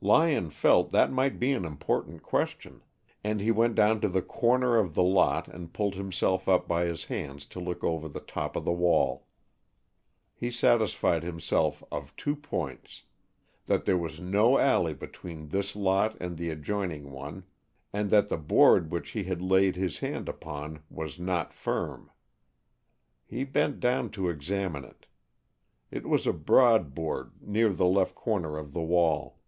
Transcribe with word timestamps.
Lyon 0.00 0.50
felt 0.50 0.92
that 0.92 1.10
might 1.12 1.38
be 1.38 1.52
an 1.52 1.64
important 1.64 2.22
question, 2.22 2.82
and 3.22 3.40
he 3.40 3.50
went 3.50 3.74
down 3.74 4.00
to 4.02 4.08
the 4.08 4.20
corner 4.22 4.76
of 4.76 4.94
the 4.94 5.02
lot 5.02 5.46
and 5.48 5.72
pulled 5.72 5.94
himself 5.94 6.46
up 6.48 6.68
by 6.68 6.84
his 6.84 7.04
hands 7.04 7.44
to 7.46 7.60
look 7.60 7.82
over 7.82 8.06
the 8.08 8.20
top 8.20 8.54
of 8.56 8.66
the 8.66 8.72
wall. 8.72 9.26
He 10.34 10.50
satisfied 10.50 11.22
himself 11.22 11.82
of 11.90 12.16
two 12.16 12.36
points, 12.36 13.04
that 13.66 13.86
there 13.86 13.96
was 13.96 14.20
no 14.20 14.58
alley 14.58 14.92
between 14.92 15.48
this 15.48 15.74
lot 15.76 16.16
and 16.20 16.36
the 16.36 16.50
adjoining 16.50 17.10
one, 17.10 17.44
and 17.92 18.10
that 18.10 18.28
the 18.28 18.38
board 18.38 18.90
which 18.90 19.10
he 19.10 19.24
had 19.24 19.40
laid 19.42 19.76
his 19.76 19.98
hand 20.00 20.28
upon 20.28 20.82
was 20.90 21.18
not 21.18 21.52
firm. 21.54 22.10
He 23.26 23.44
bent 23.44 23.80
down 23.80 24.10
to 24.12 24.28
examine 24.28 24.84
it. 24.84 25.06
It 25.90 26.06
was 26.06 26.26
a 26.26 26.32
broad 26.34 26.94
board 26.94 27.32
near 27.40 27.70
the 27.72 27.86
left 27.86 28.14
corner 28.14 28.58
of 28.58 28.72
the 28.74 28.82
wall. 28.82 29.38